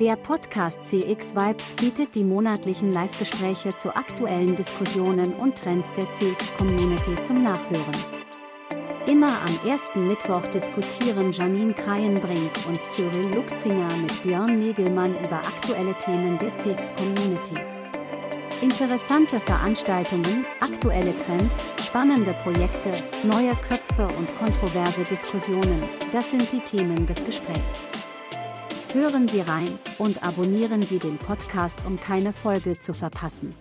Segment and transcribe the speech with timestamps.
[0.00, 7.14] Der Podcast CX Vibes bietet die monatlichen Live-Gespräche zu aktuellen Diskussionen und Trends der CX-Community
[7.22, 7.96] zum Nachhören.
[9.06, 15.96] Immer am ersten Mittwoch diskutieren Janine Kreienbrink und Cyril Lukzinger mit Björn Negelmann über aktuelle
[15.96, 17.54] Themen der CX-Community.
[18.60, 22.92] Interessante Veranstaltungen, aktuelle Trends, spannende Projekte,
[23.22, 27.95] neue Köpfe und kontroverse Diskussionen, das sind die Themen des Gesprächs.
[28.96, 33.54] Hören Sie rein und abonnieren Sie den Podcast, um keine Folge zu verpassen.